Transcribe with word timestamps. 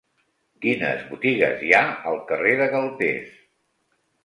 Quines 0.65 1.03
botigues 1.09 1.61
hi 1.67 1.69
ha 1.77 1.83
al 2.13 2.19
carrer 2.33 2.57
de 2.63 2.71
Galtés? 2.75 3.39